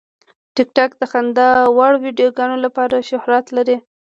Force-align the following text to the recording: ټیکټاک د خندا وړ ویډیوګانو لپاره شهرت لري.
ټیکټاک 0.55 0.91
د 0.97 1.01
خندا 1.11 1.49
وړ 1.77 1.93
ویډیوګانو 2.03 2.57
لپاره 2.65 3.05
شهرت 3.09 3.45
لري. 3.57 3.77